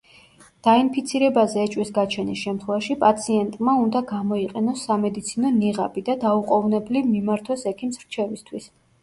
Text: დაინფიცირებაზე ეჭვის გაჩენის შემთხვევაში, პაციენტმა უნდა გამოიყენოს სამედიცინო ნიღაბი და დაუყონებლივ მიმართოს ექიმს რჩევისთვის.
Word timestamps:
დაინფიცირებაზე 0.67 1.59
ეჭვის 1.67 1.91
გაჩენის 1.97 2.39
შემთხვევაში, 2.45 2.97
პაციენტმა 3.03 3.75
უნდა 3.83 4.01
გამოიყენოს 4.13 4.87
სამედიცინო 4.89 5.53
ნიღაბი 5.61 6.05
და 6.09 6.17
დაუყონებლივ 6.25 7.13
მიმართოს 7.13 7.69
ექიმს 7.75 8.03
რჩევისთვის. 8.09 8.69